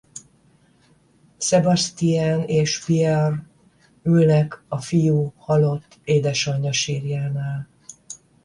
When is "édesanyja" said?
6.03-6.71